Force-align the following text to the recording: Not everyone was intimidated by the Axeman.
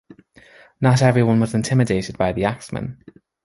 Not 0.81 1.03
everyone 1.03 1.39
was 1.39 1.53
intimidated 1.53 2.17
by 2.17 2.33
the 2.33 2.43
Axeman. 2.45 3.03